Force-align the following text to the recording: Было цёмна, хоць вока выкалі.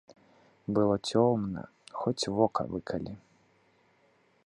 Было 0.77 0.95
цёмна, 1.09 1.63
хоць 1.99 2.29
вока 2.39 2.61
выкалі. 2.75 3.13